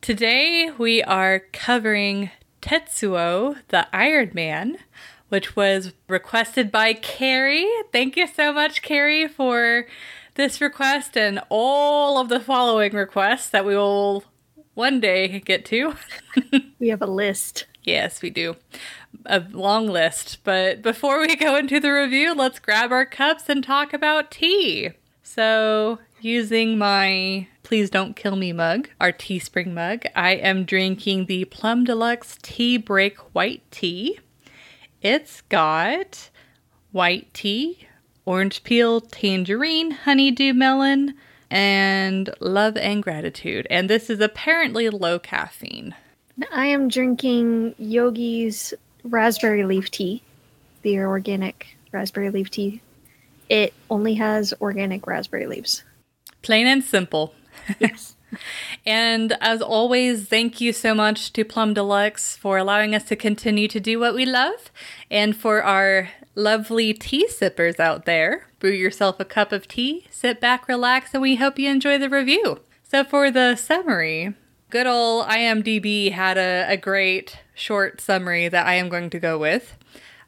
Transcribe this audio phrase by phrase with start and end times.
[0.00, 2.30] Today we are covering
[2.62, 4.78] Tetsuo, the Iron Man,
[5.28, 7.68] which was requested by Carrie.
[7.92, 9.86] Thank you so much, Carrie, for
[10.36, 14.24] this request and all of the following requests that we will
[14.72, 15.94] one day get to.
[16.78, 17.66] we have a list.
[17.82, 18.56] Yes, we do.
[19.26, 20.38] A long list.
[20.44, 24.92] But before we go into the review, let's grab our cups and talk about tea.
[25.22, 31.44] So, using my Please Don't Kill Me mug, our Teespring mug, I am drinking the
[31.46, 34.18] Plum Deluxe Tea Break White Tea.
[35.02, 36.30] It's got
[36.92, 37.86] white tea,
[38.24, 41.14] orange peel, tangerine, honeydew melon,
[41.50, 43.66] and love and gratitude.
[43.70, 45.94] And this is apparently low caffeine.
[46.52, 48.74] I am drinking Yogi's
[49.04, 50.22] raspberry leaf tea,
[50.82, 52.80] the organic raspberry leaf tea.
[53.48, 55.82] It only has organic raspberry leaves.
[56.42, 57.34] Plain and simple.
[57.78, 58.16] Yes.
[58.86, 63.68] and as always, thank you so much to Plum Deluxe for allowing us to continue
[63.68, 64.70] to do what we love
[65.10, 68.46] and for our lovely tea sippers out there.
[68.58, 72.10] Brew yourself a cup of tea, sit back, relax, and we hope you enjoy the
[72.10, 72.60] review.
[72.82, 74.34] So, for the summary,
[74.68, 79.38] good old IMDb had a, a great short summary that I am going to go
[79.38, 79.76] with.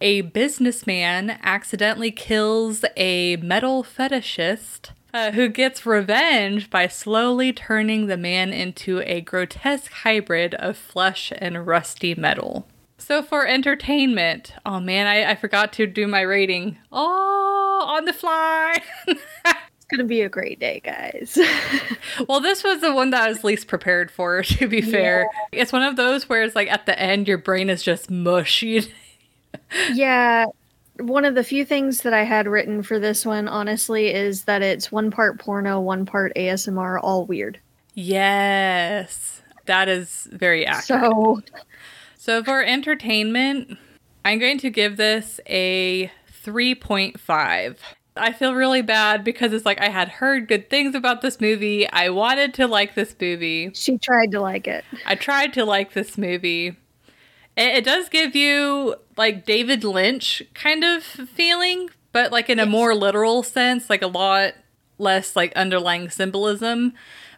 [0.00, 8.16] A businessman accidentally kills a metal fetishist uh, who gets revenge by slowly turning the
[8.16, 12.66] man into a grotesque hybrid of flesh and rusty metal.
[12.98, 16.78] So, for entertainment, oh man, I, I forgot to do my rating.
[16.92, 18.80] Oh, on the fly!
[19.06, 21.36] it's gonna be a great day, guys.
[22.28, 25.28] well, this was the one that I was least prepared for, to be fair.
[25.52, 25.60] Yeah.
[25.62, 28.62] It's one of those where it's like at the end, your brain is just mush.
[29.92, 30.46] yeah,
[30.98, 34.62] one of the few things that I had written for this one, honestly, is that
[34.62, 37.58] it's one part porno, one part ASMR, all weird.
[37.94, 41.02] Yes, that is very accurate.
[41.02, 41.42] So,
[42.16, 43.78] so for entertainment,
[44.24, 46.10] I'm going to give this a
[46.44, 47.76] 3.5.
[48.14, 51.88] I feel really bad because it's like I had heard good things about this movie.
[51.88, 53.70] I wanted to like this movie.
[53.74, 54.84] She tried to like it.
[55.06, 56.76] I tried to like this movie.
[57.56, 62.66] It, it does give you like David Lynch kind of feeling, but like in a
[62.66, 64.54] more literal sense, like a lot
[64.98, 66.94] less like underlying symbolism.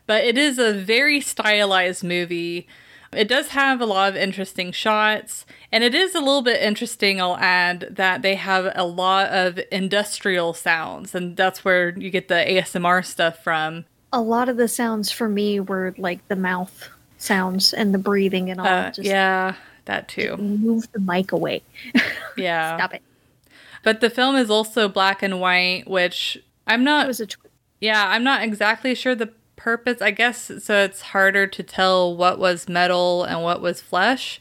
[0.06, 2.68] But it is a very stylized movie.
[3.12, 7.20] It does have a lot of interesting shots, and it is a little bit interesting,
[7.20, 12.26] I'll add, that they have a lot of industrial sounds, and that's where you get
[12.26, 13.84] the ASMR stuff from.
[14.12, 16.88] A lot of the sounds for me were like the mouth
[17.18, 18.66] sounds and the breathing and all.
[18.66, 19.54] Uh, yeah,
[19.86, 20.36] that too.
[20.36, 21.62] Move the mic away.
[22.36, 22.76] Yeah.
[22.76, 23.02] Stop it.
[23.84, 26.36] But the film is also black and white, which
[26.66, 27.04] I'm not.
[27.04, 27.36] It was a tw-
[27.80, 30.02] yeah, I'm not exactly sure the purpose.
[30.02, 30.82] I guess so.
[30.82, 34.40] It's harder to tell what was metal and what was flesh.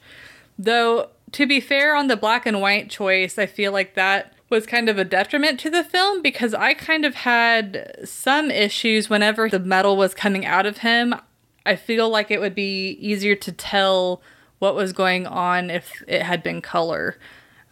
[0.58, 4.66] Though, to be fair, on the black and white choice, I feel like that was
[4.66, 9.50] kind of a detriment to the film because I kind of had some issues whenever
[9.50, 11.14] the metal was coming out of him.
[11.66, 14.22] I feel like it would be easier to tell
[14.63, 17.18] what was going on if it had been color.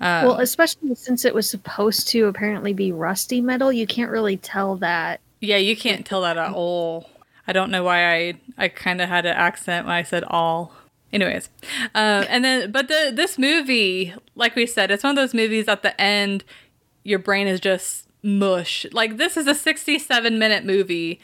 [0.01, 4.35] Um, well, especially since it was supposed to apparently be rusty metal, you can't really
[4.35, 5.21] tell that.
[5.39, 7.09] Yeah, you can't tell that at all.
[7.47, 10.73] I don't know why I I kind of had an accent when I said all.
[11.13, 11.49] Anyways,
[11.95, 15.69] um, and then but the this movie, like we said, it's one of those movies
[15.69, 16.43] at the end,
[17.03, 18.85] your brain is just mush.
[18.91, 21.21] Like this is a 67 minute movie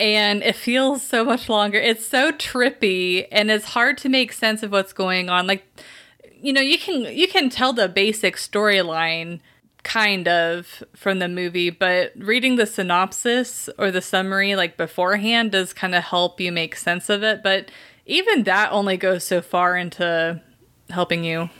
[0.00, 1.78] and it feels so much longer.
[1.78, 5.46] It's so trippy and it's hard to make sense of what's going on.
[5.46, 5.64] Like
[6.40, 9.40] you know, you can you can tell the basic storyline
[9.82, 15.72] kind of from the movie, but reading the synopsis or the summary like beforehand does
[15.72, 17.70] kind of help you make sense of it, but
[18.06, 20.40] even that only goes so far into
[20.88, 21.50] helping you.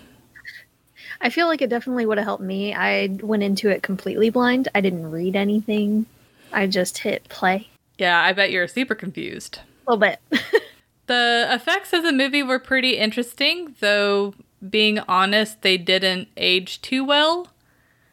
[1.21, 2.75] I feel like it definitely would have helped me.
[2.75, 4.69] I went into it completely blind.
[4.75, 6.07] I didn't read anything.
[6.53, 7.69] I just hit play.
[8.01, 9.61] Yeah, I bet you're super confused.
[9.87, 10.21] A little bit.
[11.07, 14.35] the effects of the movie were pretty interesting, though
[14.69, 17.49] being honest, they didn't age too well.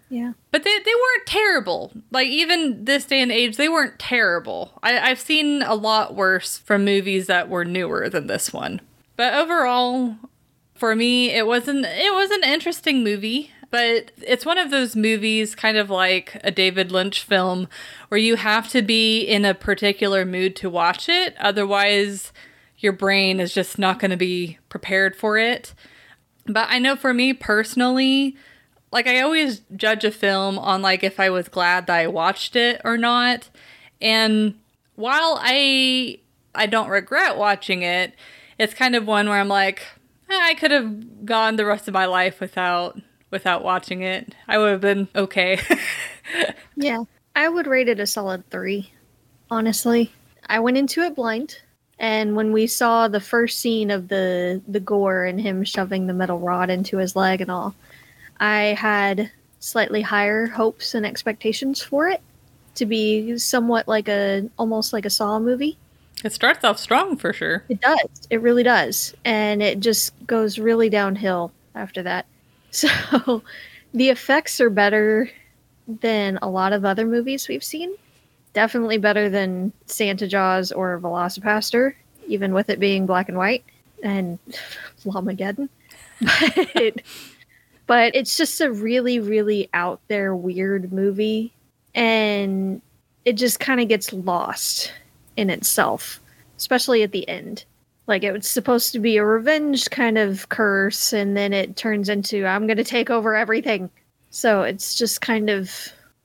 [0.09, 0.33] Yeah.
[0.51, 1.91] But they, they weren't terrible.
[2.11, 4.79] Like, even this day and age, they weren't terrible.
[4.83, 8.81] I, I've seen a lot worse from movies that were newer than this one.
[9.17, 10.15] But overall,
[10.75, 15.55] For me, it wasn't it was an interesting movie, but it's one of those movies
[15.55, 17.67] kind of like a David Lynch film
[18.07, 22.31] where you have to be in a particular mood to watch it, otherwise
[22.77, 25.73] your brain is just not going to be prepared for it.
[26.45, 28.37] But I know for me personally,
[28.91, 32.55] like I always judge a film on like if I was glad that I watched
[32.55, 33.49] it or not.
[34.01, 34.55] And
[34.95, 36.19] while I
[36.55, 38.13] I don't regret watching it,
[38.57, 39.83] it's kind of one where I'm like,
[40.29, 44.33] eh, I could have gone the rest of my life without without watching it.
[44.47, 45.59] I would have been okay.
[46.75, 47.03] yeah.
[47.35, 48.91] I would rate it a solid 3.
[49.49, 50.11] Honestly,
[50.47, 51.59] I went into it blind.
[51.99, 56.13] And when we saw the first scene of the the gore and him shoving the
[56.13, 57.75] metal rod into his leg and all,
[58.39, 62.21] I had slightly higher hopes and expectations for it
[62.75, 65.77] to be somewhat like a almost like a Saw movie.
[66.23, 67.63] It starts off strong for sure.
[67.69, 68.27] It does.
[68.29, 69.15] It really does.
[69.25, 72.25] And it just goes really downhill after that.
[72.77, 73.41] So
[73.93, 75.29] the effects are better
[75.87, 77.93] than a lot of other movies we've seen.
[78.53, 81.93] Definitely better than Santa Jaws or Velocipastor,
[82.27, 83.63] even with it being black and white
[84.03, 84.39] and
[85.05, 85.69] Llamageddon.
[86.73, 87.01] But,
[87.85, 91.53] but it's just a really, really out there weird movie.
[91.95, 92.81] And
[93.23, 94.91] it just kind of gets lost
[95.37, 96.19] in itself,
[96.57, 97.65] especially at the end.
[98.07, 102.09] Like it was supposed to be a revenge kind of curse, and then it turns
[102.09, 103.89] into I'm going to take over everything.
[104.29, 105.71] So it's just kind of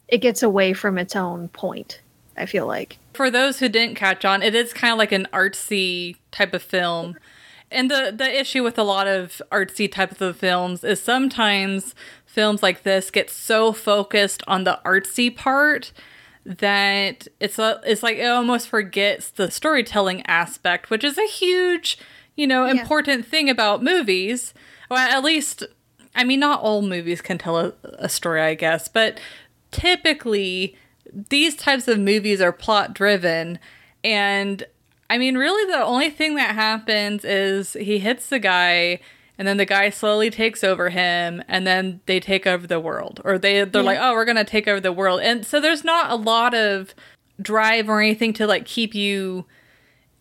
[0.08, 2.00] it gets away from its own point.
[2.37, 5.26] I feel like for those who didn't catch on, it is kind of like an
[5.32, 7.17] artsy type of film.
[7.70, 11.94] And the the issue with a lot of artsy types of films is sometimes
[12.26, 15.93] films like this get so focused on the artsy part
[16.44, 21.99] that it's a, it's like it almost forgets the storytelling aspect, which is a huge,
[22.37, 22.81] you know, yeah.
[22.81, 24.55] important thing about movies.
[24.91, 25.65] Well, at least,
[26.15, 29.21] I mean, not all movies can tell a, a story, I guess, but
[29.71, 30.77] typically
[31.12, 33.59] these types of movies are plot driven,
[34.03, 34.65] and
[35.11, 39.00] I mean, really, the only thing that happens is he hits the guy
[39.43, 43.21] and then the guy slowly takes over him and then they take over the world.
[43.25, 43.87] Or they they're yeah.
[43.87, 45.21] like oh we're gonna take over the world.
[45.21, 46.94] And so there's not a lot of
[47.41, 49.44] drive or anything to like keep you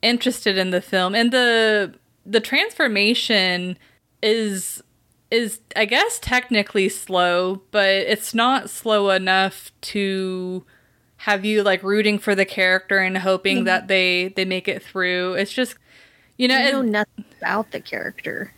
[0.01, 1.13] interested in the film.
[1.13, 1.93] And the
[2.25, 3.77] the transformation
[4.23, 4.81] is
[5.29, 10.63] is i guess technically slow but it's not slow enough to
[11.21, 13.65] have you like rooting for the character and hoping mm-hmm.
[13.65, 15.33] that they they make it through.
[15.33, 15.75] It's just
[16.37, 18.51] you know, you know nothing about the character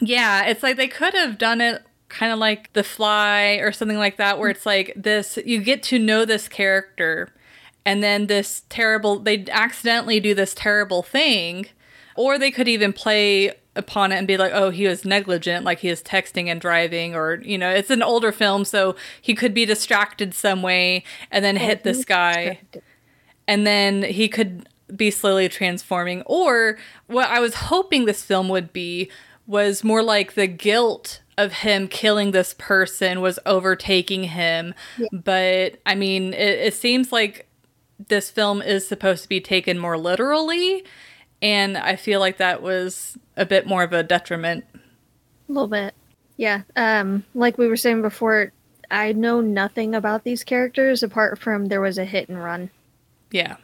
[0.00, 3.98] yeah, it's like they could have done it kind of like The Fly or something
[3.98, 7.32] like that, where it's like this you get to know this character,
[7.84, 11.66] and then this terrible, they accidentally do this terrible thing,
[12.16, 15.80] or they could even play upon it and be like, oh, he was negligent, like
[15.80, 19.52] he was texting and driving, or, you know, it's an older film, so he could
[19.52, 22.60] be distracted some way and then hit this guy.
[23.46, 26.22] And then he could be slowly transforming.
[26.22, 29.10] Or what I was hoping this film would be
[29.46, 34.74] was more like the guilt of him killing this person was overtaking him.
[34.96, 35.08] Yeah.
[35.12, 37.48] But I mean, it, it seems like
[38.08, 40.84] this film is supposed to be taken more literally.
[41.42, 44.64] And I feel like that was a bit more of a detriment.
[44.74, 45.94] A little bit.
[46.36, 46.62] Yeah.
[46.74, 48.52] Um, like we were saying before,
[48.90, 52.70] I know nothing about these characters apart from there was a hit and run.
[53.30, 53.56] Yeah.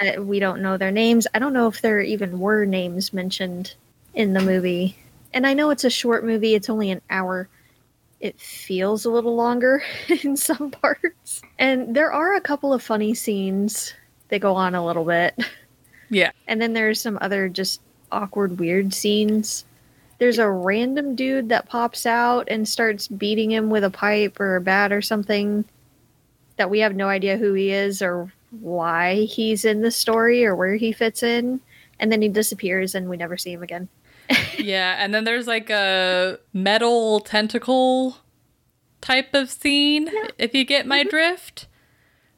[0.00, 1.26] I, we don't know their names.
[1.34, 3.74] I don't know if there even were names mentioned
[4.14, 4.96] in the movie
[5.34, 7.48] and I know it's a short movie, it's only an hour.
[8.20, 9.82] It feels a little longer
[10.22, 11.42] in some parts.
[11.58, 13.94] And there are a couple of funny scenes
[14.28, 15.38] that go on a little bit.
[16.10, 16.32] Yeah.
[16.46, 19.64] And then there's some other just awkward, weird scenes.
[20.18, 24.56] There's a random dude that pops out and starts beating him with a pipe or
[24.56, 25.64] a bat or something
[26.58, 30.54] that we have no idea who he is or why he's in the story or
[30.54, 31.60] where he fits in.
[31.98, 33.88] And then he disappears and we never see him again
[34.58, 38.16] yeah, and then there's like a metal tentacle
[39.00, 40.28] type of scene, yeah.
[40.38, 41.10] if you get my mm-hmm.
[41.10, 41.66] drift.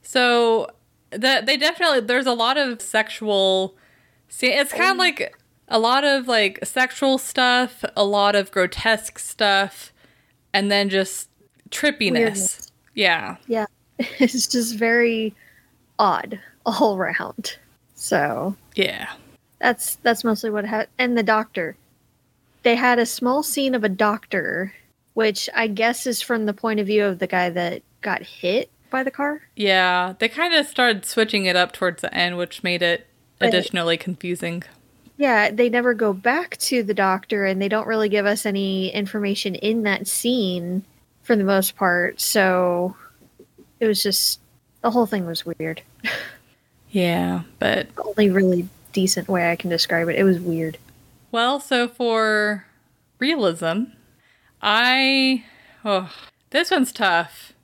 [0.03, 0.71] So
[1.11, 3.77] that they definitely there's a lot of sexual
[4.29, 5.35] see it's kind of like
[5.69, 9.93] a lot of like sexual stuff, a lot of grotesque stuff,
[10.53, 11.29] and then just
[11.71, 12.13] trippiness.
[12.13, 12.73] Weirdness.
[12.95, 13.37] Yeah.
[13.47, 13.67] Yeah.
[14.19, 15.35] It's just very
[15.99, 17.59] odd all around.
[17.95, 19.13] So Yeah.
[19.61, 20.91] That's that's mostly what happened.
[20.99, 21.77] And the doctor
[22.65, 24.75] they had a small scene of a doctor,
[25.15, 28.71] which I guess is from the point of view of the guy that got hit
[28.91, 29.41] by the car.
[29.57, 33.07] Yeah, they kind of started switching it up towards the end, which made it
[33.39, 34.63] but, additionally confusing.
[35.17, 38.91] yeah, they never go back to the doctor and they don't really give us any
[38.93, 40.85] information in that scene
[41.23, 42.21] for the most part.
[42.21, 42.97] So
[43.81, 44.41] it was just
[44.83, 45.83] the whole thing was weird.
[46.91, 50.15] Yeah, but The only really decent way I can describe it.
[50.17, 50.79] It was weird.
[51.35, 52.65] Well, so for
[53.19, 53.87] realism,
[54.63, 55.43] I
[55.85, 56.15] oh,
[56.51, 57.55] this one's tough.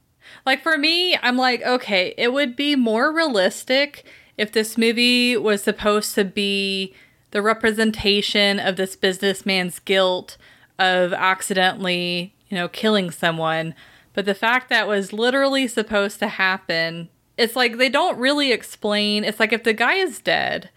[0.44, 4.04] Like for me, I'm like, okay, it would be more realistic
[4.36, 6.96] if this movie was supposed to be
[7.30, 10.36] the representation of this businessman's guilt
[10.76, 13.76] of accidentally, you know, killing someone.
[14.14, 17.08] But the fact that was literally supposed to happen,
[17.38, 19.22] it's like they don't really explain.
[19.22, 20.70] It's like if the guy is dead,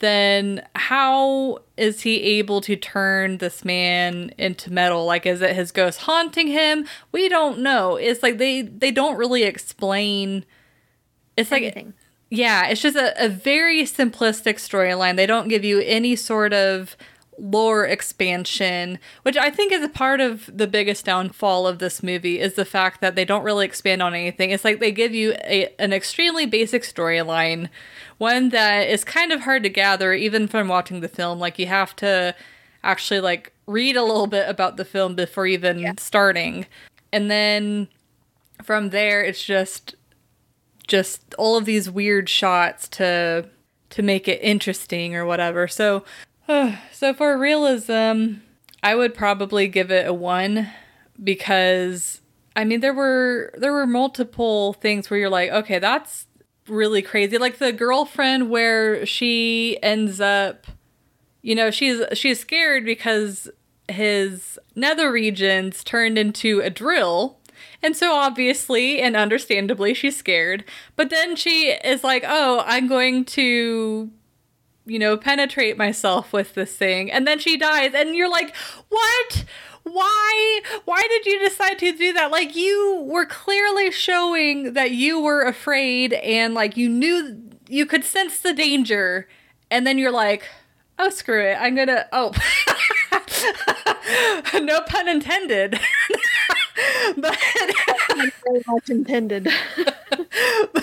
[0.00, 5.04] then how is he able to turn this man into metal?
[5.04, 6.86] Like is it his ghost haunting him?
[7.12, 7.96] We don't know.
[7.96, 10.44] It's like they they don't really explain.
[11.36, 11.86] It's like
[12.30, 15.16] yeah it's just a, a very simplistic storyline.
[15.16, 16.96] They don't give you any sort of
[17.38, 22.40] lore expansion which i think is a part of the biggest downfall of this movie
[22.40, 24.50] is the fact that they don't really expand on anything.
[24.50, 27.68] It's like they give you a, an extremely basic storyline
[28.18, 31.38] one that is kind of hard to gather even from watching the film.
[31.38, 32.34] Like you have to
[32.82, 36.66] actually like read a little bit about the film before even starting.
[37.12, 37.88] And then
[38.62, 39.94] from there it's just
[40.86, 43.48] just all of these weird shots to
[43.90, 45.68] to make it interesting or whatever.
[45.68, 46.04] So
[46.92, 48.34] so for realism
[48.82, 50.68] i would probably give it a 1
[51.22, 52.20] because
[52.56, 56.28] i mean there were there were multiple things where you're like okay that's
[56.68, 57.38] really crazy.
[57.38, 60.66] Like the girlfriend where she ends up,
[61.42, 63.50] you know, she's she's scared because
[63.88, 67.38] his nether regions turned into a drill.
[67.82, 70.64] And so obviously and understandably she's scared.
[70.96, 74.10] But then she is like, "Oh, I'm going to
[74.88, 77.92] you know, penetrate myself with this thing." And then she dies.
[77.94, 78.54] And you're like,
[78.88, 79.44] "What?
[79.84, 80.60] why?
[80.84, 82.30] Why did you decide to do that?
[82.30, 88.04] Like you were clearly showing that you were afraid and like you knew you could
[88.04, 89.28] sense the danger.
[89.70, 90.44] And then you're like
[90.98, 91.56] oh screw it.
[91.60, 92.32] I'm gonna oh.
[94.60, 95.78] No pun intended.
[97.16, 97.36] But
[98.48, 99.48] Very much intended.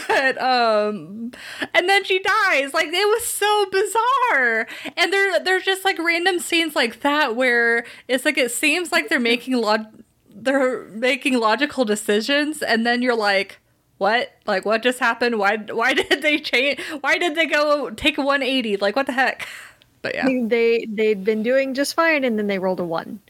[0.07, 1.31] but um
[1.74, 2.74] and then she dies.
[2.74, 4.67] Like it was so bizarre.
[4.98, 9.10] And there there's just like random scenes like that where it's like it seems like
[9.10, 9.86] they're making log
[10.29, 12.62] they're making logical decisions.
[12.62, 13.60] And then you're like
[13.98, 14.34] what?
[14.45, 15.39] Like what just happened?
[15.39, 19.13] Why why did they change why did they go take a 180 like what the
[19.13, 19.48] heck?
[20.01, 20.27] But yeah.
[20.48, 23.22] They they'd been doing just fine and then they rolled a one.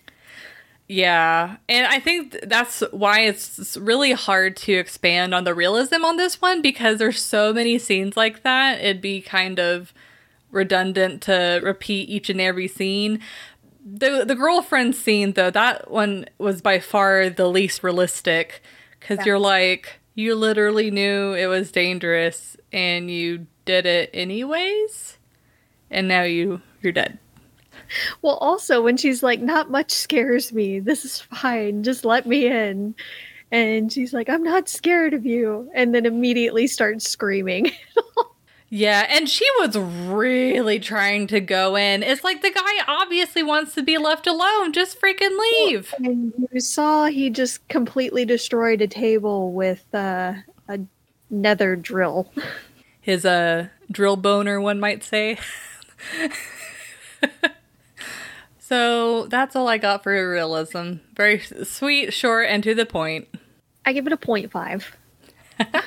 [0.88, 6.18] Yeah, and I think that's why it's really hard to expand on the realism on
[6.18, 8.80] this one because there's so many scenes like that.
[8.80, 9.94] It'd be kind of
[10.52, 13.20] redundant to repeat each and every scene.
[13.84, 18.62] The the girlfriend scene though, that one was by far the least realistic
[19.00, 19.26] cuz Yeah.
[19.26, 25.18] you're like you literally knew it was dangerous and you did it anyways
[25.92, 27.18] and now you you're dead.
[28.22, 30.80] Well, also when she's like, "Not much scares me.
[30.80, 31.84] This is fine.
[31.84, 32.96] Just let me in."
[33.52, 37.72] And she's like, "I'm not scared of you," and then immediately starts screaming.
[38.70, 42.02] Yeah, and she was really trying to go in.
[42.04, 44.74] It's like the guy obviously wants to be left alone.
[44.74, 45.94] Just freaking leave.
[46.00, 50.34] And you saw he just completely destroyed a table with uh,
[50.68, 50.80] a
[51.30, 52.32] nether drill.
[53.00, 55.38] His uh drill boner, one might say.
[58.68, 60.94] so that's all I got for realism.
[61.16, 63.28] Very sweet, short, and to the point.
[63.86, 64.84] I give it a 0.5.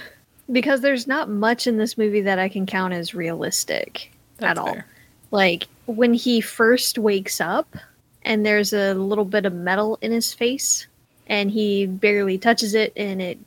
[0.52, 4.58] because there's not much in this movie that I can count as realistic That's at
[4.58, 4.72] all.
[4.74, 4.86] fair.
[5.32, 7.76] Like when he first wakes up
[8.22, 10.86] and there's a little bit of metal in his face
[11.26, 13.38] and he barely touches it and it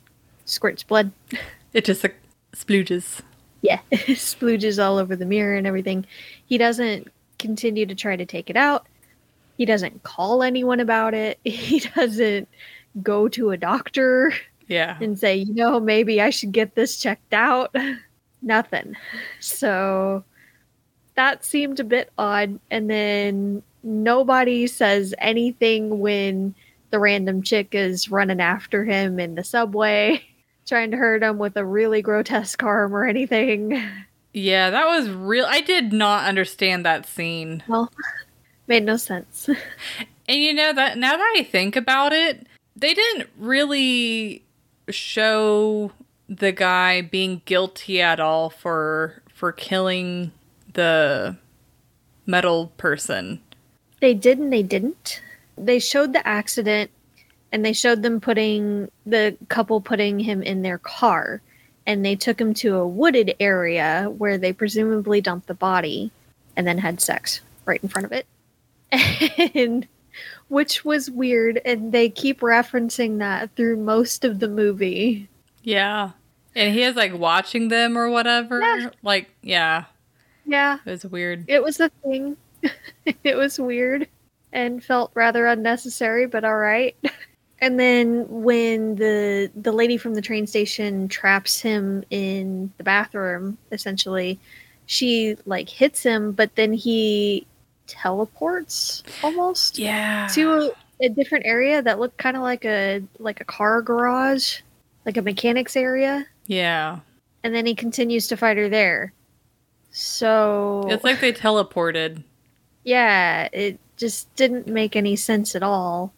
[0.44, 1.10] squirts blood.
[1.72, 2.16] It just like
[2.54, 3.22] splooges.
[3.62, 6.04] Yeah, splooges all over the mirror and everything.
[6.44, 8.86] He doesn't continue to try to take it out.
[9.58, 11.38] He doesn't call anyone about it.
[11.44, 12.48] He doesn't
[13.02, 14.32] go to a doctor
[14.68, 14.98] Yeah.
[15.00, 17.74] and say, you know, maybe I should get this checked out.
[18.42, 18.96] Nothing.
[19.40, 20.24] So
[21.14, 22.58] that seemed a bit odd.
[22.70, 26.54] And then nobody says anything when
[26.90, 30.22] the random chick is running after him in the subway,
[30.66, 33.82] trying to hurt him with a really grotesque arm or anything.
[34.34, 35.44] Yeah, that was real.
[35.46, 37.62] I did not understand that scene.
[37.68, 37.90] Well,
[38.66, 39.48] made no sense.
[40.28, 44.44] And you know that now that I think about it, they didn't really
[44.88, 45.92] show
[46.28, 50.32] the guy being guilty at all for for killing
[50.72, 51.36] the
[52.26, 53.40] metal person.
[54.00, 55.20] They did and they didn't.
[55.58, 56.90] They showed the accident
[57.50, 61.42] and they showed them putting the couple putting him in their car
[61.86, 66.12] and they took him to a wooded area where they presumably dumped the body
[66.56, 68.26] and then had sex right in front of it.
[69.54, 69.86] And
[70.48, 75.28] which was weird and they keep referencing that through most of the movie.
[75.62, 76.10] Yeah.
[76.54, 78.60] And he is like watching them or whatever.
[78.60, 78.90] Yeah.
[79.02, 79.84] Like, yeah,
[80.44, 81.44] Yeah, it was weird.
[81.48, 82.36] it was a thing.
[83.24, 84.06] it was weird
[84.52, 86.94] and felt rather unnecessary, but all right.
[87.62, 93.56] And then when the the lady from the train station traps him in the bathroom,
[93.70, 94.40] essentially,
[94.86, 97.46] she like hits him, but then he
[97.86, 100.28] teleports almost Yeah.
[100.34, 100.70] to a,
[101.06, 104.60] a different area that looked kind of like a like a car garage,
[105.06, 107.00] like a mechanics area, Yeah.
[107.44, 109.12] and then he continues to fight her there.
[109.90, 112.22] So It's like they teleported.
[112.84, 116.12] yeah, it just didn't make any sense at all.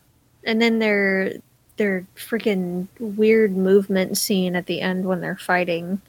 [0.44, 1.34] And then their
[1.76, 6.00] their freaking weird movement scene at the end when they're fighting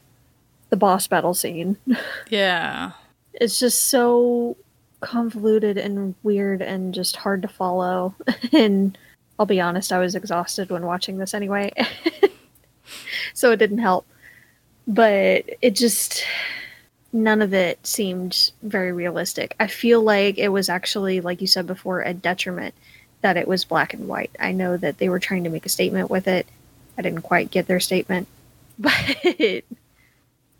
[0.69, 1.77] the boss battle scene.
[2.29, 2.91] Yeah.
[3.33, 4.55] It's just so
[4.99, 8.15] convoluted and weird and just hard to follow.
[8.51, 8.97] and
[9.39, 11.71] I'll be honest, I was exhausted when watching this anyway.
[13.33, 14.05] so it didn't help.
[14.87, 16.23] But it just
[17.15, 19.55] none of it seemed very realistic.
[19.59, 22.75] I feel like it was actually, like you said before, a detriment
[23.21, 24.31] that it was black and white.
[24.39, 26.45] I know that they were trying to make a statement with it.
[26.97, 28.27] I didn't quite get their statement,
[28.79, 28.93] but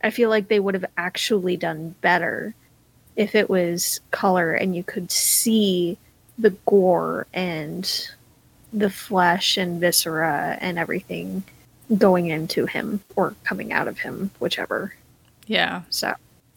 [0.02, 2.56] I feel like they would have actually done better
[3.16, 5.98] if it was color and you could see
[6.38, 8.10] the gore and
[8.74, 11.44] the flesh and viscera and everything
[11.98, 14.94] going into him or coming out of him, whichever.
[15.48, 15.84] Yeah.
[15.90, 16.14] So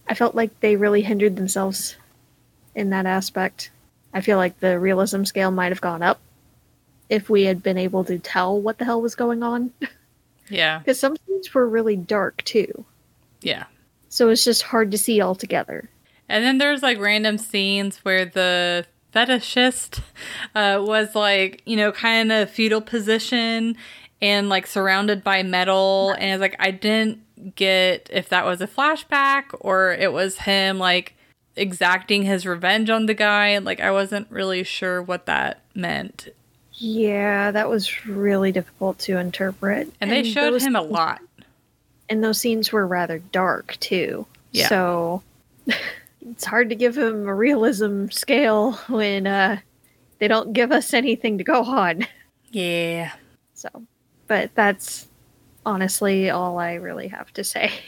[0.08, 1.96] I felt like they really hindered themselves
[2.74, 3.70] in that aspect.
[4.12, 6.18] I feel like the realism scale might have gone up
[7.08, 9.72] if we had been able to tell what the hell was going on.
[10.50, 10.78] Yeah.
[10.78, 12.84] Because some scenes were really dark too.
[13.42, 13.64] Yeah.
[14.08, 15.88] So it's just hard to see altogether.
[16.28, 20.00] And then there's like random scenes where the fetishist
[20.54, 23.76] uh, was like, you know, kind of fetal position
[24.20, 26.14] and like surrounded by metal.
[26.18, 30.78] And it's like, I didn't get if that was a flashback or it was him
[30.78, 31.14] like
[31.56, 33.48] exacting his revenge on the guy.
[33.48, 36.28] And like, I wasn't really sure what that meant.
[36.74, 39.92] Yeah, that was really difficult to interpret.
[40.00, 41.20] And they showed those- him a lot.
[42.10, 44.26] And those scenes were rather dark too.
[44.52, 44.68] Yeah.
[44.68, 45.22] So
[46.30, 49.58] it's hard to give him a realism scale when uh,
[50.18, 52.06] they don't give us anything to go on.
[52.50, 53.12] Yeah.
[53.54, 53.68] So,
[54.26, 55.06] but that's
[55.66, 57.72] honestly all I really have to say.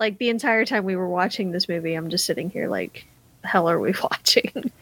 [0.00, 3.06] Like the entire time we were watching this movie, I'm just sitting here like,
[3.42, 4.72] the hell are we watching?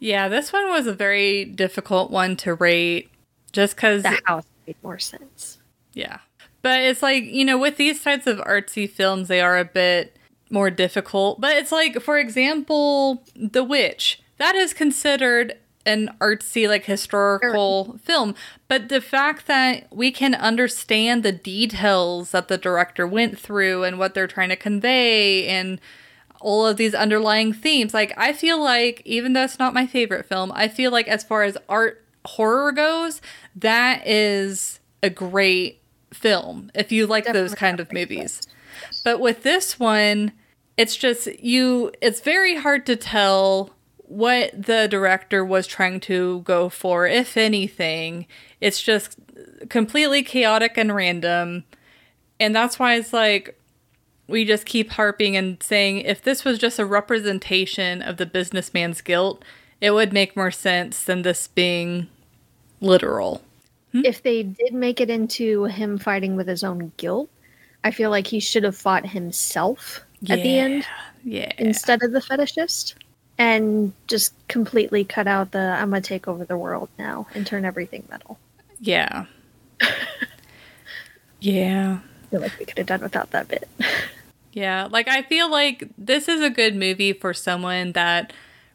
[0.00, 3.10] Yeah, this one was a very difficult one to rate
[3.52, 5.58] just because the house made more sense.
[5.94, 6.18] Yeah.
[6.60, 10.17] But it's like, you know, with these types of artsy films, they are a bit
[10.50, 11.40] more difficult.
[11.40, 14.20] But it's like, for example, The Witch.
[14.38, 15.56] That is considered
[15.86, 18.34] an artsy, like historical film.
[18.68, 23.98] But the fact that we can understand the details that the director went through and
[23.98, 25.80] what they're trying to convey and
[26.40, 30.26] all of these underlying themes, like, I feel like, even though it's not my favorite
[30.26, 33.20] film, I feel like as far as art horror goes,
[33.56, 35.80] that is a great
[36.12, 38.42] film if you like those kind of movies.
[39.04, 40.32] But with this one,
[40.78, 43.70] it's just you it's very hard to tell
[44.08, 48.26] what the director was trying to go for, if anything.
[48.60, 49.16] It's just
[49.68, 51.64] completely chaotic and random.
[52.40, 53.60] And that's why it's like
[54.28, 59.00] we just keep harping and saying if this was just a representation of the businessman's
[59.00, 59.44] guilt,
[59.80, 62.08] it would make more sense than this being
[62.80, 63.42] literal.
[63.92, 64.02] Hmm?
[64.04, 67.28] If they did make it into him fighting with his own guilt,
[67.84, 70.86] I feel like he should have fought himself at the end
[71.24, 71.52] Yeah.
[71.58, 72.94] instead of the fetishist
[73.38, 77.64] and just completely cut out the I'm gonna take over the world now and turn
[77.64, 78.38] everything metal.
[78.80, 79.26] Yeah.
[81.40, 81.98] yeah.
[82.02, 83.68] I feel like we could have done without that bit.
[84.50, 88.32] Yeah, like I feel like this is a good movie for someone that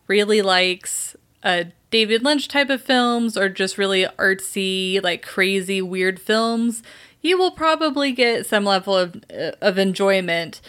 [0.08, 6.22] really likes a David Lynch type of films or just really artsy, like crazy, weird
[6.22, 6.84] films.
[7.22, 10.62] You will probably get some level of uh, of enjoyment.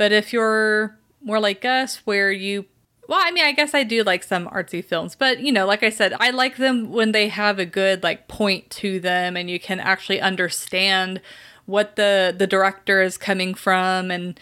[0.00, 2.64] But if you're more like us, where you
[3.06, 5.82] well, I mean, I guess I do like some artsy films, but you know, like
[5.82, 9.50] I said, I like them when they have a good like point to them and
[9.50, 11.20] you can actually understand
[11.66, 14.40] what the the director is coming from and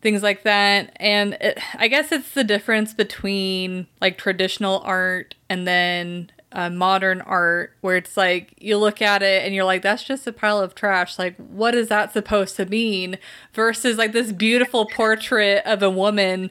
[0.00, 0.96] things like that.
[0.96, 7.20] And it, I guess it's the difference between like traditional art and then uh, modern
[7.22, 10.58] art, where it's like you look at it and you're like, that's just a pile
[10.58, 11.18] of trash.
[11.18, 13.18] Like, what is that supposed to mean?
[13.52, 16.50] Versus like this beautiful portrait of a woman.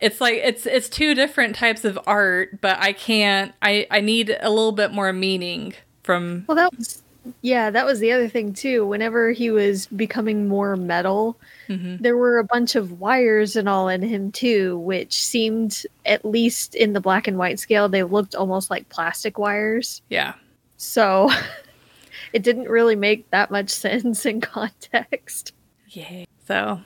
[0.00, 3.54] It's like it's it's two different types of art, but I can't.
[3.62, 6.44] I I need a little bit more meaning from.
[6.48, 7.01] Well, that was
[7.40, 8.86] yeah, that was the other thing too.
[8.86, 11.36] Whenever he was becoming more metal,
[11.68, 11.96] mm-hmm.
[11.98, 16.74] there were a bunch of wires and all in him too, which seemed, at least
[16.74, 20.02] in the black and white scale, they looked almost like plastic wires.
[20.08, 20.34] Yeah.
[20.76, 21.30] So
[22.32, 25.52] it didn't really make that much sense in context.
[25.88, 26.24] Yeah.
[26.46, 26.80] So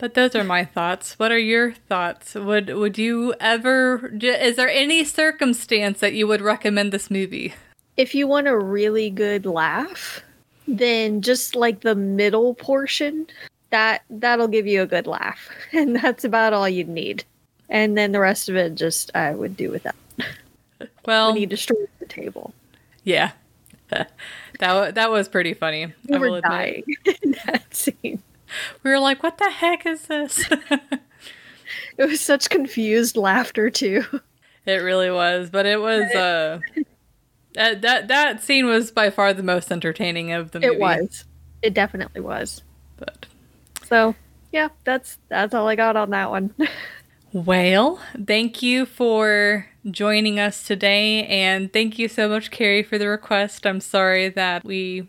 [0.00, 1.18] but those are my thoughts.
[1.18, 2.34] What are your thoughts?
[2.34, 7.52] Would would you ever is there any circumstance that you would recommend this movie?
[7.96, 10.22] If you want a really good laugh,
[10.66, 13.26] then just like the middle portion,
[13.70, 15.48] that that'll give you a good laugh.
[15.72, 17.24] And that's about all you'd need.
[17.68, 19.94] And then the rest of it just I would do without.
[21.04, 22.54] Well, when he destroyed the table.
[23.04, 23.32] Yeah.
[23.88, 25.92] that that was pretty funny.
[26.08, 26.84] We I were dying
[27.22, 28.22] in that scene.
[28.82, 30.44] We were like, "What the heck is this?"
[31.98, 34.04] it was such confused laughter too.
[34.66, 36.60] It really was, but it was uh
[37.56, 40.74] uh, that that scene was by far the most entertaining of the movie.
[40.74, 41.24] It was.
[41.62, 42.62] It definitely was.
[42.96, 43.26] But
[43.84, 44.14] so
[44.52, 46.54] yeah, that's that's all I got on that one.
[47.32, 53.08] well, thank you for joining us today, and thank you so much, Carrie, for the
[53.08, 53.66] request.
[53.66, 55.08] I'm sorry that we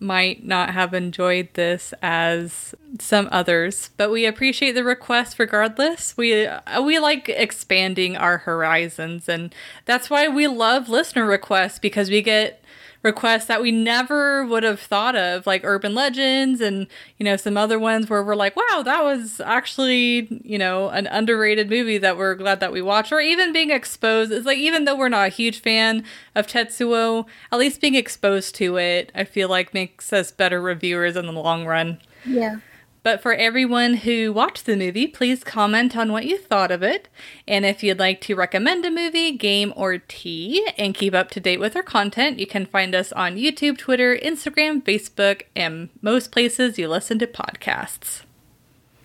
[0.00, 6.16] might not have enjoyed this as some others, but we appreciate the request regardless.
[6.16, 12.10] We uh, we like expanding our horizons and that's why we love listener requests because
[12.10, 12.59] we get
[13.02, 16.86] requests that we never would have thought of, like urban legends and,
[17.16, 21.06] you know, some other ones where we're like, wow, that was actually, you know, an
[21.06, 24.32] underrated movie that we're glad that we watched, or even being exposed.
[24.32, 28.54] It's like, even though we're not a huge fan of Tetsuo, at least being exposed
[28.56, 32.00] to it, I feel like makes us better reviewers in the long run.
[32.26, 32.58] Yeah.
[33.02, 37.08] But for everyone who watched the movie, please comment on what you thought of it.
[37.48, 41.40] And if you'd like to recommend a movie, game, or tea and keep up to
[41.40, 46.30] date with our content, you can find us on YouTube, Twitter, Instagram, Facebook, and most
[46.30, 48.22] places you listen to podcasts.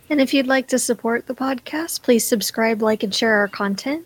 [0.10, 4.06] And if you'd like to support the podcast, please subscribe, like, and share our content.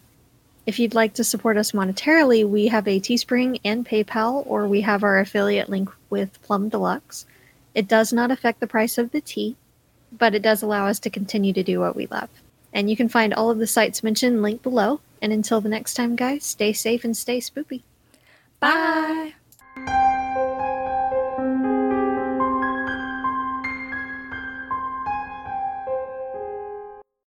[0.68, 4.82] If you'd like to support us monetarily, we have a Teespring and PayPal, or we
[4.82, 7.26] have our affiliate link with Plum Deluxe.
[7.74, 9.58] It does not affect the price of the tea
[10.18, 12.30] but it does allow us to continue to do what we love.
[12.74, 15.02] And you can find all of the sites mentioned linked below.
[15.22, 17.82] And until the next time, guys, stay safe and stay spoopy.
[18.60, 19.34] Bye.
[19.76, 20.16] Bye.